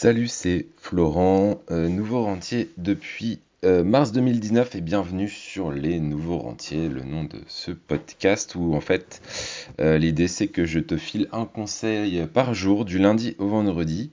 [0.00, 6.38] Salut, c'est Florent, euh, nouveau rentier depuis euh, mars 2019 et bienvenue sur les nouveaux
[6.38, 9.20] rentiers, le nom de ce podcast où en fait
[9.80, 14.12] euh, l'idée c'est que je te file un conseil par jour du lundi au vendredi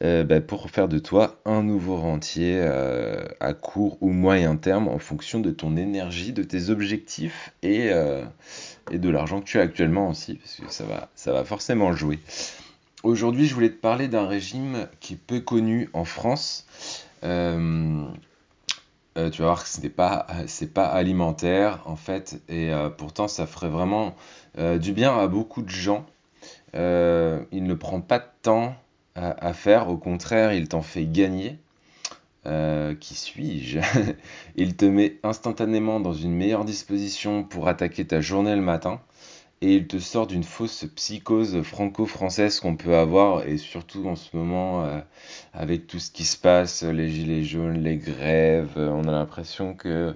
[0.00, 2.60] bah, pour faire de toi un nouveau rentier
[3.40, 7.90] à court ou moyen terme en fonction de ton énergie, de tes objectifs et,
[8.92, 12.20] de l'argent que tu as actuellement aussi parce que ça va forcément jouer.
[13.04, 16.66] Aujourd'hui, je voulais te parler d'un régime qui est peu connu en France.
[17.22, 18.02] Euh,
[19.18, 23.46] euh, tu vas voir que ce n'est pas, alimentaire en fait, et euh, pourtant ça
[23.46, 24.16] ferait vraiment
[24.56, 26.06] du bien à beaucoup de gens.
[26.72, 26.80] il
[27.52, 28.74] ne prend pas de temps
[29.16, 31.58] à, faire, au contraire, il t'en fait gagner.
[33.00, 33.80] qui suis-je?
[34.56, 39.02] Il te met instantanément dans une meilleure disposition pour attaquer ta journée le matin
[39.64, 44.36] et il te sort d'une fausse psychose franco-française qu'on peut avoir, et surtout en ce
[44.36, 45.00] moment, euh,
[45.54, 49.74] avec tout ce qui se passe, les gilets jaunes, les grèves, euh, on a l'impression
[49.84, 50.12] euh,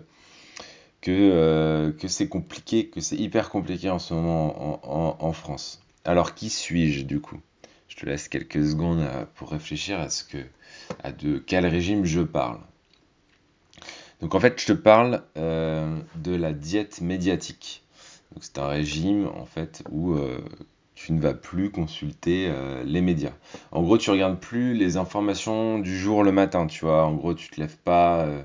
[1.06, 5.83] que c'est compliqué, que c'est hyper compliqué en ce moment en, en, France.
[6.05, 7.40] Alors qui suis-je du coup?
[7.88, 10.44] Je te laisse quelques secondes pour réfléchir à ce que,
[11.02, 12.58] à de quel régime je parle.
[14.20, 17.83] Donc en fait, je te parle de la diète médiatique
[18.40, 20.38] c'est un régime en fait où euh,
[20.94, 23.32] tu ne vas plus consulter euh, les médias.
[23.72, 27.04] En gros, tu regardes plus les informations du jour le matin, tu vois.
[27.04, 28.26] En gros, tu te lèves pas.
[28.26, 28.42] Euh,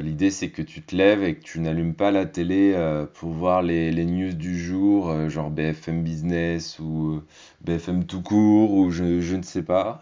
[0.00, 2.74] l'idée, c'est que tu te lèves et que tu n'allumes pas la télé
[3.14, 7.22] pour voir les, news du jour, genre BFM Business ou
[7.62, 10.00] BFM tout court ou je, ne sais pas.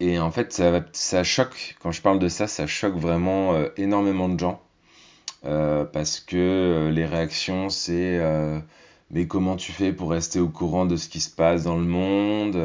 [0.00, 4.28] et en fait, ça, ça choque, quand je parle de ça, ça choque vraiment énormément
[4.28, 4.62] de gens.
[5.46, 8.58] Euh, parce que euh, les réactions, c'est euh,
[9.10, 11.84] mais comment tu fais pour rester au courant de ce qui se passe dans le
[11.84, 12.56] monde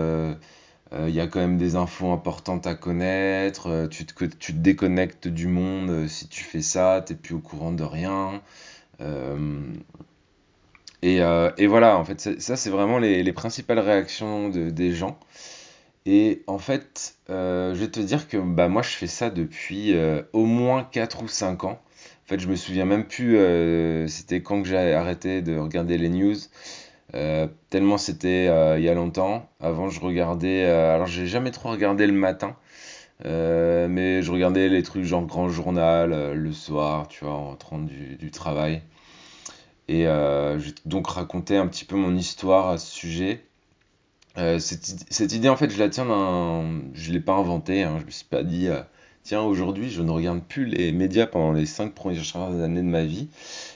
[0.92, 6.08] Il y a quand même des infos importantes à connaître, tu te, déconnectes du monde
[6.08, 8.42] si tu fais ça, tu n'es plus au courant de rien.
[11.02, 11.20] Et,
[11.68, 15.18] voilà, en fait, ça, c'est vraiment les, les, principales réactions de, des gens.
[16.06, 19.96] Et en fait, je vais te dire que bah, moi, je fais ça depuis
[20.34, 21.82] au moins 4 ou 5 ans.
[22.26, 26.00] En fait, je me souviens même plus euh, c'était quand que j'ai arrêté de regarder
[26.00, 26.36] les news.
[27.14, 29.48] Euh, tellement c'était euh, il y a longtemps.
[29.60, 30.66] Avant, je regardais.
[30.66, 32.56] alors, j'ai jamais trop regardé le matin.
[33.24, 38.32] mais je regardais les trucs genre grand journal le soir, tu vois, en rentrant du,
[38.32, 38.82] travail.
[39.88, 43.46] Et je donc raconter un petit peu mon histoire à ce sujet.
[44.60, 46.82] cette, idée, en fait, je la tiens d'un.
[46.96, 48.70] Je l'ai pas inventée, hein, je me suis pas dit
[49.26, 53.04] tiens, aujourd'hui, je ne regarde plus les médias pendant les cinq premières années de ma
[53.04, 53.28] vie.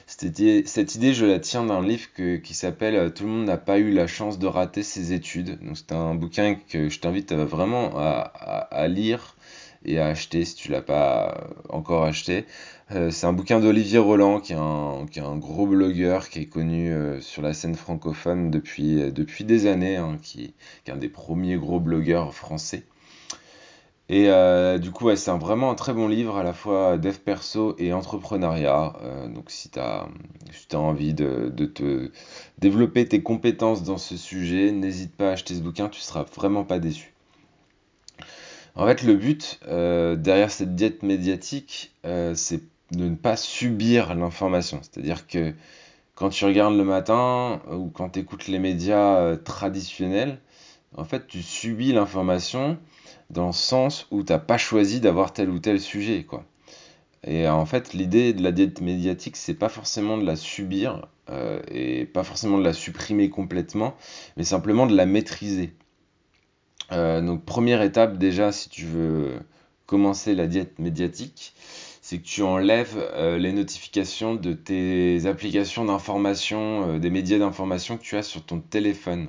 [0.06, 2.08] Cette idée, je la tiens d'un livre
[2.40, 5.58] qui s'appelle euh, Tout le monde n'a pas eu la chance de rater ses études.
[5.74, 9.36] C'est un bouquin que je t'invite euh, vraiment à, lire
[9.84, 12.44] et à acheter si tu l'as pas encore acheté.
[12.92, 17.42] Euh, c'est un bouquin d'Olivier Roland, qui est, un, gros blogueur qui est connu sur
[17.42, 20.54] la scène francophone depuis, depuis des années, hein, qui,
[20.86, 22.84] est un des premiers gros blogueurs français.
[24.12, 27.76] Et euh, du coup, c'est vraiment un très bon livre, à la fois dev perso
[27.78, 28.94] et entrepreneuriat.
[29.02, 30.08] Euh, donc, si tu as,
[30.74, 32.10] envie de, te
[32.58, 36.64] développer tes compétences dans ce sujet, n'hésite pas à acheter ce bouquin, tu seras vraiment
[36.64, 37.14] pas déçu.
[38.74, 41.94] En fait, le but euh, derrière cette diète médiatique,
[42.34, 44.80] c'est de ne pas subir l'information.
[44.82, 45.54] C'est-à-dire que
[46.16, 50.40] quand tu regardes le matin ou quand tu écoutes les médias traditionnels,
[50.96, 52.76] en fait, tu subis l'information
[53.30, 56.44] dans le sens où tu n'as pas choisi d'avoir tel ou tel sujet, quoi.
[57.24, 61.60] Et en fait, l'idée de la diète médiatique, c'est pas forcément de la subir euh,
[61.70, 63.94] et pas forcément de la supprimer complètement,
[64.36, 65.74] mais simplement de la maîtriser.
[66.92, 69.38] Euh, donc, première étape, déjà, si tu veux
[69.86, 71.54] commencer la diète médiatique,
[72.00, 78.02] c'est que tu enlèves euh, les notifications de tes applications d'information, des médias d'information que
[78.02, 79.28] tu as sur ton téléphone.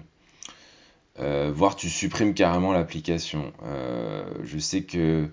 [1.20, 3.52] Euh, voire tu supprimes carrément l'application.
[3.66, 5.28] Euh, je sais que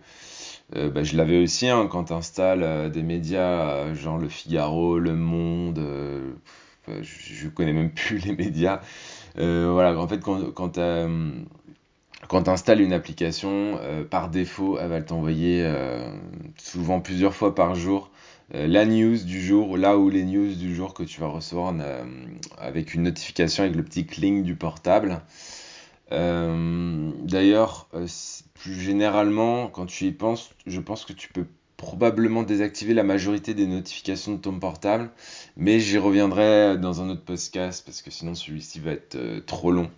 [0.76, 5.14] euh, bah, je l'avais aussi hein, quand tu installes des médias genre Le Figaro, Le
[5.14, 5.80] Monde,
[6.88, 8.80] je, connais même plus les médias.
[9.36, 10.70] voilà, en fait, quand, quand
[12.42, 13.78] tu installes une application,
[14.10, 15.72] par défaut, elle va t'envoyer
[16.56, 18.10] souvent plusieurs fois par jour
[18.50, 21.72] la news du jour, là où les news du jour que tu vas recevoir
[22.58, 25.22] avec une notification avec le petit cling du portable.
[26.12, 28.06] Euh, d'ailleurs, euh,
[28.54, 31.46] plus généralement, quand tu y penses, je pense que tu peux
[31.76, 35.10] probablement désactiver la majorité des notifications de ton portable,
[35.56, 39.70] mais j'y reviendrai dans un autre podcast parce que sinon celui-ci va être euh, trop
[39.70, 39.90] long.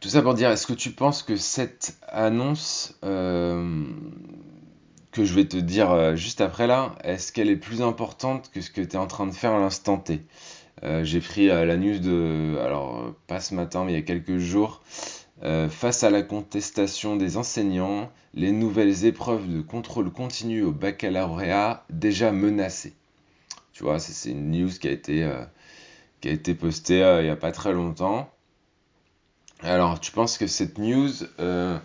[0.00, 5.56] tout ça pour dire, est-ce que tu penses que cette annonce que je vais te
[5.56, 9.06] dire juste après là, est-ce qu'elle est plus importante que ce que tu es en
[9.06, 10.20] train de faire à l'instant T?
[10.82, 14.82] J'ai pris la news de, alors pas ce matin, mais il y a quelques jours,
[15.42, 22.32] face à la contestation des enseignants, les nouvelles épreuves de contrôle continu au baccalauréat déjà
[22.32, 22.92] menacées.
[23.72, 25.30] Tu vois, c'est une news qui a été,
[26.20, 28.30] qui a été postée il n'y a pas très longtemps.
[29.62, 31.10] Alors, tu penses que cette news,
[31.40, 31.78] euh,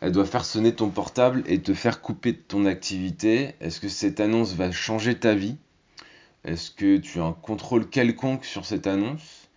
[0.00, 3.54] elle doit faire sonner ton portable et te faire couper de ton activité?
[3.60, 5.56] Est-ce que cette annonce va changer ta vie?
[6.44, 9.48] Est-ce que tu as un contrôle quelconque sur cette annonce?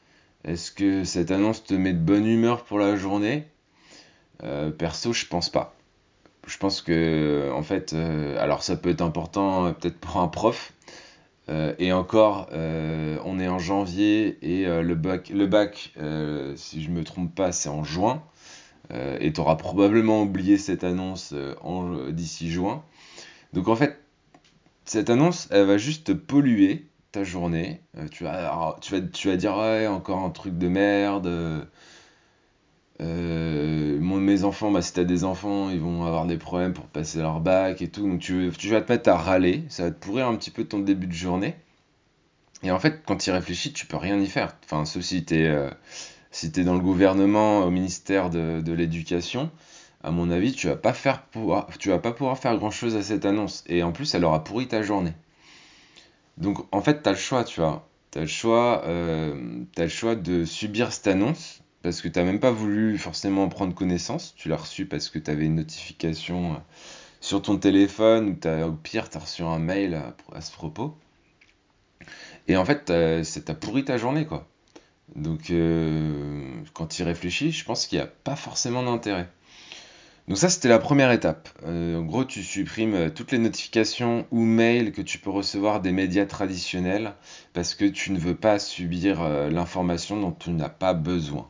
[0.44, 3.48] Est-ce que cette annonce te met de bonne humeur pour la journée?
[4.44, 5.76] Euh, Perso, je pense pas.
[6.46, 10.74] Je pense que, en fait, euh, alors ça peut être important peut-être pour un prof,
[11.50, 15.94] euh, et encore, euh, on est en janvier et euh, le bac, le bac
[16.56, 18.24] si je me trompe pas, c'est en juin.
[19.20, 21.34] et tu auras probablement oublié cette annonce
[22.12, 22.84] d'ici juin.
[23.54, 24.03] Donc en fait,
[24.86, 27.82] cette annonce, elle va juste polluer ta journée.
[28.12, 31.28] tu, vas, tu, vas, tu vas dire, ouais, encore un truc de merde.
[33.02, 37.20] Euh, mes enfants, bah, si t'as des enfants, ils vont avoir des problèmes pour passer
[37.20, 38.08] leur bac et tout.
[38.08, 40.80] Donc tu, vas te mettre à râler, ça va te pourrir un petit peu ton
[40.80, 41.56] début de journée.
[42.64, 44.56] Et en fait, quand tu y réfléchis, tu peux rien y faire.
[44.64, 45.70] Enfin, sauf si t'es euh,
[46.32, 49.52] si es dans le gouvernement, au ministère de l'éducation,
[50.04, 53.64] à mon avis, tu vas pas vas pas pouvoir faire grand chose à cette annonce.
[53.68, 55.14] Et en plus, elle aura pourri ta journée.
[56.38, 57.88] Donc en fait, tu as le choix, tu vois.
[58.12, 62.26] Tu as le choix, euh, le choix de subir cette annonce parce que tu n'as
[62.26, 64.34] même pas voulu forcément prendre connaissance.
[64.36, 66.58] Tu l'as reçu parce que tu avais une notification euh,
[67.22, 70.02] sur ton téléphone ou au pire, tu as reçu un mail
[70.34, 70.98] à, ce propos.
[72.50, 72.92] Et en fait,
[73.24, 74.46] ça t'a pourri ta journée, quoi.
[75.16, 79.30] Donc, euh, quand tu y réfléchis, je pense qu'il n'y a pas forcément d'intérêt.
[80.28, 81.50] Donc ça, c'était la première étape.
[81.66, 85.92] Euh, en gros, tu supprimes toutes les notifications ou mails que tu peux recevoir des
[85.92, 87.14] médias traditionnels
[87.54, 91.50] parce que tu ne veux pas subir l'information dont tu n'as pas besoin.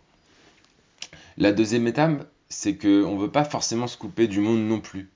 [1.37, 5.09] La deuxième étape, c'est qu'on ne veut pas forcément se couper du monde non plus.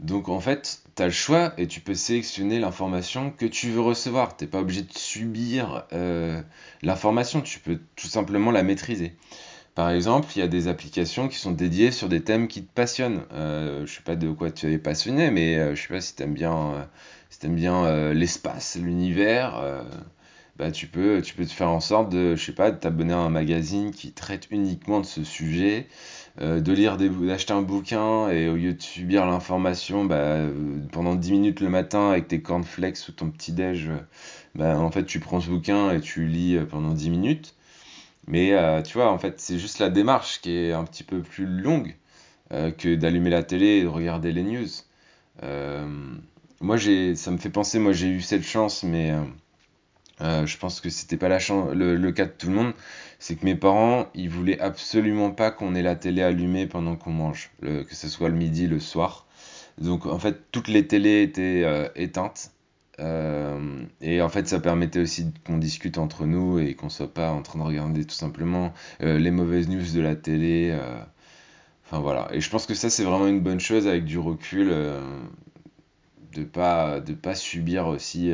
[0.00, 3.82] Donc en fait, tu as le choix et tu peux sélectionner l'information que tu veux
[3.82, 4.36] recevoir.
[4.36, 6.42] Tu n'es pas obligé de subir euh,
[6.82, 9.14] l'information, tu peux tout simplement la maîtriser.
[9.74, 12.72] Par exemple, il y a des applications qui sont dédiées sur des thèmes qui te
[12.72, 13.22] passionnent.
[13.32, 16.00] Euh, je sais pas de quoi tu es passionné, mais euh, je ne sais pas
[16.00, 16.88] si tu aimes bien,
[17.30, 19.62] si aimes bien l'espace, l'univers
[20.60, 22.36] bah, tu peux, te faire en sorte de,
[22.80, 25.86] t'abonner à un magazine qui traite uniquement de ce sujet,
[26.42, 30.52] euh, de lire d'acheter un bouquin et au lieu de subir l'information, bah, euh,
[30.92, 33.90] pendant 10 minutes le matin avec tes cornflakes ou ton petit déj,
[34.54, 37.54] bah, en fait, tu prends ce bouquin et tu lis euh, pendant 10 minutes.
[38.30, 41.46] Mais tu vois, en fait, c'est juste la démarche qui est un petit peu plus
[41.46, 41.96] longue
[42.50, 44.68] que d'allumer la télé et de regarder les news.
[46.60, 49.12] moi, j'ai, ça me fait penser, moi, j'ai eu cette chance, mais
[50.20, 52.72] euh, je pense que c'était pas le, cas de tout le monde.
[53.18, 57.12] C'est que mes parents, ils voulaient absolument pas qu'on ait la télé allumée pendant qu'on
[57.12, 59.26] mange, que ce soit le midi, le soir.
[59.78, 62.52] Donc en fait, toutes les télés étaient euh, éteintes.
[63.00, 67.30] Euh, et en fait, ça permettait aussi qu'on discute entre nous et qu'on soit pas
[67.32, 70.76] en train de regarder tout simplement les mauvaises news de la télé.
[71.86, 72.28] Enfin voilà.
[72.32, 74.74] Et je pense que ça, c'est vraiment une bonne chose avec du recul,
[76.34, 78.32] de pas de pas subir aussi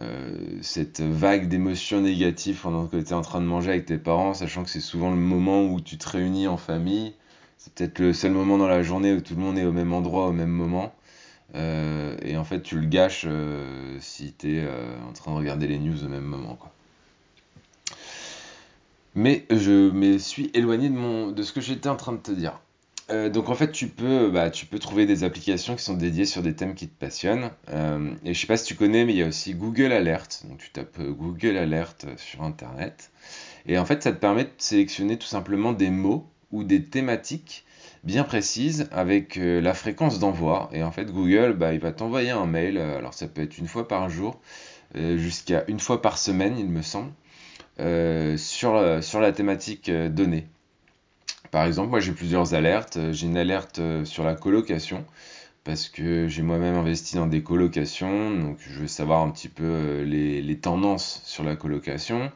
[0.00, 0.30] euh,
[0.62, 4.32] cette vague d'émotions négatives pendant que tu es en train de manger avec tes parents,
[4.34, 7.14] sachant que c'est souvent le moment où tu te réunis en famille.
[7.56, 9.92] C'est peut-être le seul moment dans la journée où tout le monde est au même
[9.92, 10.94] endroit au même moment.
[11.54, 14.68] Euh, et en fait, tu le gâches euh, si tu es
[15.08, 16.56] en train de regarder les news au même moment.
[16.56, 16.72] Quoi.
[19.14, 22.60] Mais je me suis éloigné de, ce que j'étais en train de te dire.
[23.10, 26.24] Euh, donc en fait, tu peux, bah, tu peux trouver des applications qui sont dédiées
[26.24, 27.50] sur des thèmes qui te passionnent.
[27.70, 30.44] Euh, et je sais pas si tu connais, mais il y a aussi Google Alert.
[30.48, 33.10] Donc tu tapes euh, Google Alert sur Internet.
[33.66, 37.64] Et en fait, ça te permet de sélectionner tout simplement des mots ou des thématiques
[38.04, 40.70] bien précises avec la fréquence d'envoi.
[40.72, 42.78] Et en fait, Google, bah, il va t'envoyer un mail.
[42.78, 44.40] Alors ça peut être une fois par jour,
[44.94, 47.12] jusqu'à une fois par semaine, il me semble,
[48.38, 48.74] sur,
[49.20, 50.46] la thématique donnée.
[51.50, 52.98] Par exemple, moi j'ai plusieurs alertes.
[53.12, 55.04] J'ai une alerte euh, sur la colocation
[55.64, 59.64] parce que j'ai moi-même investi dans des colocations, donc je veux savoir un petit peu
[59.64, 62.30] euh, les, tendances sur la colocation.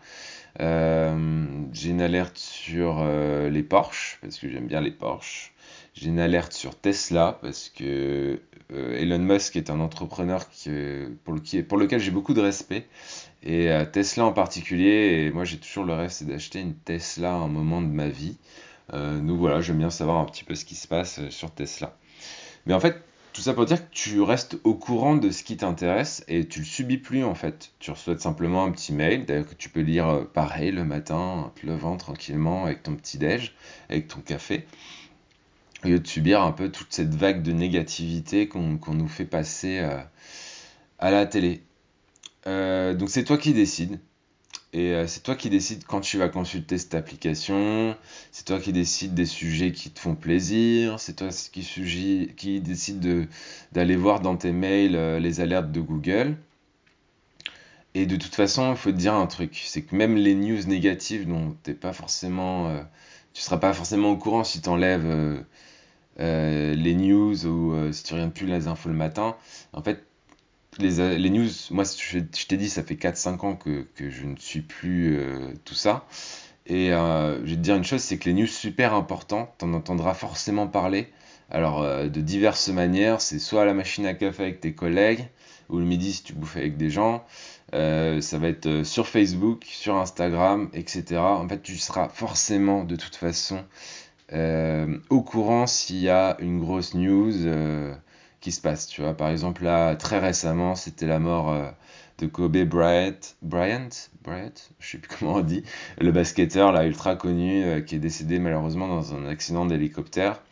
[0.60, 5.52] Euh, j'ai une alerte sur les Porsche parce que j'aime bien les Porsche.
[5.94, 8.40] J'ai une alerte sur Tesla parce que
[8.70, 10.70] Elon Musk est un entrepreneur qui,
[11.24, 12.86] pour, le, pour lequel j'ai beaucoup de respect
[13.42, 17.36] Et euh, Tesla en particulier, et moi j'ai toujours le rêve, d'acheter une Tesla à
[17.36, 18.36] un moment de ma vie.
[18.94, 21.50] Euh, donc voilà, j'aime bien savoir un petit peu ce qui se passe euh, sur
[21.52, 21.96] Tesla.
[22.66, 23.02] Mais en fait,
[23.32, 26.60] tout ça pour dire que tu restes au courant de ce qui t'intéresse et tu
[26.60, 27.72] le subis plus en fait.
[27.78, 31.50] Tu reçois simplement un petit mail, d'ailleurs que tu peux lire euh, pareil le matin,
[31.54, 33.54] te levant tranquillement avec ton petit déj,
[33.88, 34.66] avec ton café,
[35.84, 39.24] au lieu de subir un peu toute cette vague de négativité qu'on qu'on nous fait
[39.24, 39.98] passer euh,
[40.98, 41.62] à la télé.
[42.46, 43.98] Euh, donc c'est toi qui décides.
[44.74, 47.96] Et euh, c'est toi qui décides quand tu vas consulter cette application,
[48.32, 52.60] c'est toi qui décides des sujets qui te font plaisir, c'est toi qui, sugi- qui
[53.72, 56.36] d'aller voir dans tes mails euh, les alertes de Google.
[57.94, 60.62] Et de toute façon, il faut te dire un truc, c'est que même les news
[60.66, 62.82] négatives dont t'es pas forcément, euh,
[63.34, 65.44] tu seras pas forcément au courant si tu enlèves
[66.18, 69.36] les news ou si tu regardes plus les infos le matin.
[69.72, 70.04] En fait,
[70.78, 74.24] les, les news, moi je, t'ai dit, ça fait quatre cinq ans que, que je
[74.24, 76.06] ne suis plus euh, tout ça.
[76.66, 79.72] Et euh, je vais te dire une chose, c'est que les news super importantes, t'en
[79.74, 81.08] entendras forcément parler.
[81.50, 85.28] Alors, euh, de diverses manières, c'est soit à la machine à café avec tes collègues,
[85.68, 87.24] ou le midi si tu bouffes avec des gens,
[87.72, 91.16] ça va être sur Facebook, sur Instagram, etc.
[91.18, 93.64] En fait, tu seras forcément, de toute façon,
[95.08, 97.32] au courant s'il y a une grosse news
[98.42, 98.86] qui se passe.
[98.88, 101.70] Tu vois, par exemple, là, très récemment, c'était la mort euh,
[102.18, 103.88] de Kobe Bryant, Bryant,
[104.22, 105.62] Bryant, je sais plus comment on dit,
[105.98, 110.42] le basketteur là ultra connu euh, qui est décédé malheureusement dans un accident d'hélicoptère.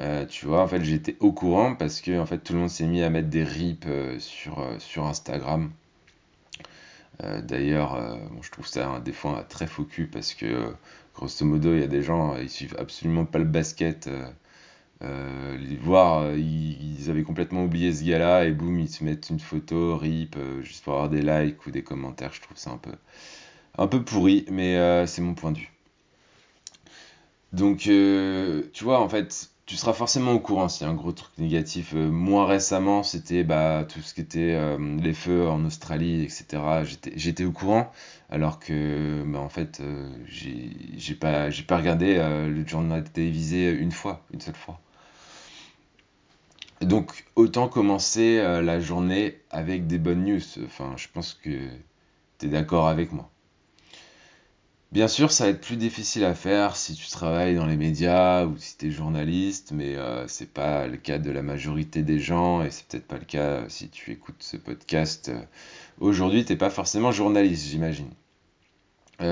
[0.00, 2.70] Euh, tu vois, en fait, j'étais au courant parce que en fait tout le monde
[2.70, 3.86] s'est mis à mettre des rips
[4.18, 5.70] sur sur Instagram.
[7.44, 10.74] D'ailleurs, bon, je trouve ça hein, des fois très faux cul parce que
[11.14, 14.10] grosso modo, il y a des gens, ils suivent absolument pas le basket.
[15.02, 19.38] Euh, voir, euh, ils, avaient complètement oublié ce gars-là et boum, ils se mettent une
[19.40, 22.32] photo, rip, euh, juste pour avoir des likes ou des commentaires.
[22.32, 22.92] Je trouve ça un peu,
[23.78, 25.72] un peu pourri, mais c'est mon point de vue.
[27.52, 31.12] Donc, tu vois, en fait, tu seras forcément au courant s'il y a un gros
[31.12, 31.92] truc négatif.
[31.94, 36.62] Euh, moi, récemment, c'était bah, tout ce qui était euh, les feux en Australie, etc.
[37.16, 37.90] J'étais, au courant,
[38.30, 43.92] alors que, bah, en fait, euh, j'ai pas, pas regardé euh, le journal télévisé une
[43.92, 44.80] fois, une seule fois.
[46.80, 50.40] Donc, autant commencer euh, la journée avec des bonnes news.
[50.64, 51.50] Enfin, je pense que
[52.38, 53.30] tu es d'accord avec moi.
[54.90, 58.44] Bien sûr, ça va être plus difficile à faire si tu travailles dans les médias
[58.46, 62.18] ou si tu es journaliste, mais euh, c'est pas le cas de la majorité des
[62.18, 65.28] gens et c'est peut-être pas le cas euh, si tu écoutes ce podcast.
[65.28, 65.40] euh,
[66.00, 68.10] Aujourd'hui, t'es pas forcément journaliste, j'imagine.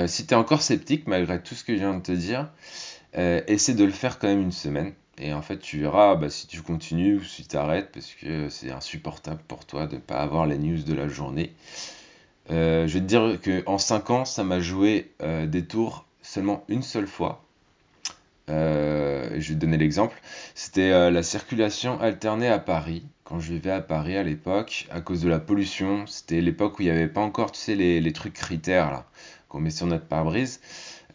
[0.07, 2.51] Si tu es encore sceptique, malgré tout ce que je viens de te dire,
[3.15, 4.95] essaie de le faire quand même une semaine.
[5.19, 8.49] Et en fait, tu verras bah, si tu continues ou si tu arrêtes, parce que
[8.49, 11.55] c'est insupportable pour toi de ne pas avoir les news de la journée.
[12.51, 16.65] Euh, je vais te dire qu'en 5 ans, ça m'a joué euh, des tours seulement
[16.69, 17.45] une seule fois.
[18.51, 20.21] Euh, je vais te donner l'exemple.
[20.55, 23.05] C'était la circulation alternée à Paris.
[23.25, 26.83] Quand je vivais à Paris à l'époque, à cause de la pollution, c'était l'époque où
[26.83, 29.07] il n'y avait pas encore, tu sais, les, trucs critères là,
[29.49, 30.61] qu'on met sur notre pare-brise.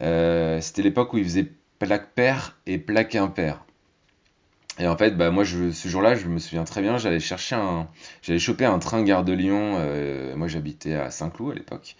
[0.00, 3.64] C'était l'époque où ils faisaient plaque paire et plaque impaire.
[4.78, 7.88] Et en fait, bah moi, ce jour-là, je me souviens très bien, j'allais chercher un,
[8.22, 9.76] j'allais choper un train gare de Lyon.
[9.78, 11.96] euh, moi, j'habitais à Saint-Cloud à l'époque.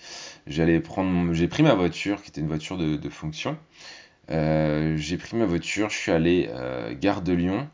[0.46, 3.58] J'allais prendre, j'ai pris ma voiture, qui était une voiture de, fonction.
[4.30, 7.68] Euh, j'ai pris ma voiture, je suis allé euh, gare de Lyon.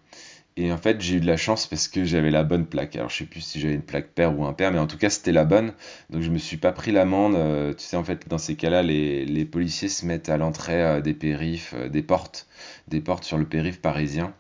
[0.57, 2.97] Et en fait, j'ai eu de la chance parce que j'avais la bonne plaque.
[2.97, 5.11] Alors, je sais plus si j'avais une plaque paire ou impaire, mais en tout cas,
[5.11, 5.75] c'était la bonne.
[6.11, 7.37] Donc, je me suis pas pris l'amende.
[7.77, 11.75] Tu sais, en fait, dans ces cas-là, les, policiers se mettent à l'entrée des périphes,
[11.91, 12.47] des portes,
[12.89, 14.33] des portes sur le périph' parisien.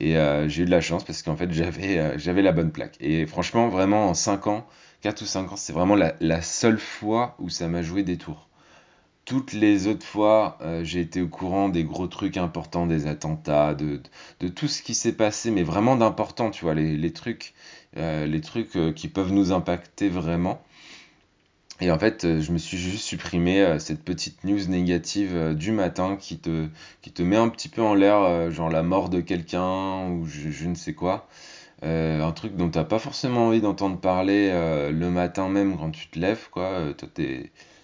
[0.00, 2.70] Et euh, j'ai eu de la chance parce qu'en fait, j'avais euh, j'avais la bonne
[2.72, 2.96] plaque.
[3.00, 4.66] Et franchement, vraiment, en 5 ans,
[5.02, 8.48] 4 ou 5 ans, c'est vraiment la, seule fois où ça m'a joué des tours.
[9.24, 13.74] Toutes les autres fois, euh, j'ai été au courant des gros trucs importants, des attentats,
[13.74, 14.00] de,
[14.40, 17.54] de, tout ce qui s'est passé, mais vraiment d'important, tu vois, les, les trucs,
[17.96, 20.62] les trucs qui peuvent nous impacter vraiment.
[21.80, 25.54] Et en fait, euh, je me suis juste supprimé euh, cette petite news négative euh,
[25.54, 30.08] du matin qui te, met un petit peu en l'air, genre la mort de quelqu'un
[30.10, 31.28] ou je, ne sais quoi.
[31.82, 34.50] Un truc dont t'as pas forcément envie d'entendre parler
[34.92, 36.92] le matin même quand tu te lèves, quoi.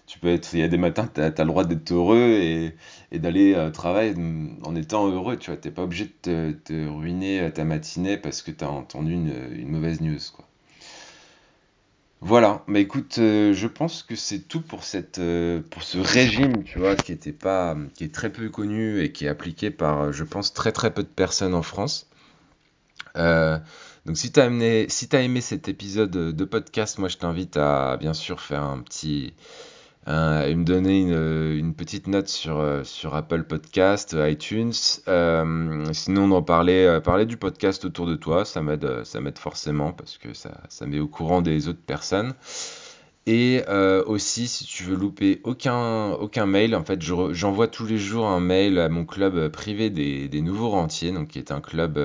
[0.07, 2.75] Tu peux être, il y a des matins, t'as, t'as le droit d'être heureux et,
[3.13, 5.59] et d'aller travailler mm, en étant heureux, tu vois.
[5.59, 10.01] T'es pas obligé de te, ruiner ta matinée parce que t'as entendu une, une mauvaise
[10.01, 10.47] news, quoi.
[12.27, 16.65] Voilà, bah écoute, euh, je pense que c'est tout pour cette, euh, pour ce régime,
[16.65, 20.05] tu vois, qui était pas, qui est très peu connu et qui est appliqué par,
[20.05, 22.09] euh, je pense, très très peu de personnes en France.
[23.15, 27.59] Donc si tu as, aimé, si as aimé cet épisode de podcast, moi je t'invite
[27.59, 29.35] à bien sûr faire un petit...
[30.07, 34.73] et me donner une, petite note sur, sur Apple Podcast, iTunes.
[34.73, 40.19] sinon, d'en parler, parler du podcast autour de toi, ça m'aide, ça m'aide forcément parce
[40.19, 42.35] que ça, ça met au courant des autres personnes.
[43.27, 47.97] Et euh, aussi, si tu veux louper aucun, aucun mail, en fait, j'envoie tous les
[47.97, 51.61] jours un mail à mon club privé des, des nouveaux rentiers, donc qui est un
[51.61, 51.99] club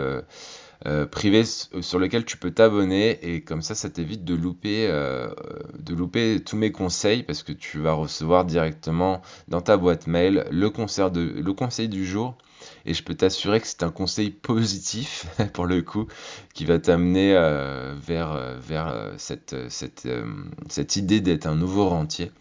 [0.86, 4.88] euh, euh, privé sur lequel tu peux t'abonner et comme ça, ça t'évite de louper,
[4.88, 10.46] de louper tous mes conseils parce que tu vas recevoir directement dans ta boîte mail
[10.52, 12.38] le, conseil du jour
[12.86, 16.08] et je peux t'assurer que c'est un conseil positif, pour le coup,
[16.54, 22.32] qui va t'amener euh, vers, euh, vers euh, cette, idée d'être un nouveau rentier.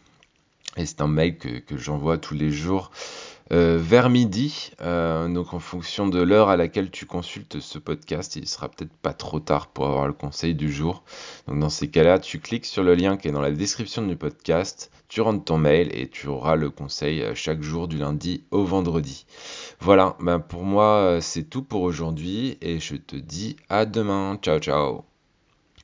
[0.77, 2.93] Et c'est un mail que j'envoie tous les jours
[3.51, 4.73] vers midi.
[4.81, 9.13] donc en fonction de l'heure à laquelle tu consultes ce podcast, il sera peut-être pas
[9.13, 11.03] trop tard pour avoir le conseil du jour.
[11.47, 14.17] Donc dans ces cas-là, tu cliques sur le lien qui est dans la description du
[14.17, 18.65] podcast, tu rentres ton mail et tu auras le conseil chaque jour du lundi au
[18.65, 19.27] vendredi.
[19.81, 24.39] Voilà, ben pour moi c'est tout pour aujourd'hui et je te dis à demain.
[24.43, 25.18] Ciao ciao